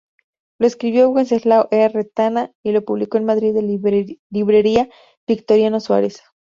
Lo 0.59 0.65
escribió 0.65 1.11
Wenceslao 1.11 1.67
E. 1.69 1.87
Retana 1.87 2.51
y 2.65 2.71
lo 2.71 2.83
publicó 2.83 3.19
en 3.19 3.25
Madrid 3.25 3.53
la 3.53 3.61
Librería 3.61 4.89
Victoriano 5.27 5.79
Suárez. 5.79 6.23